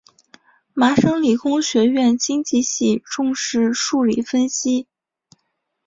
[0.73, 4.87] 麻省理工学院经济系重视数理分析。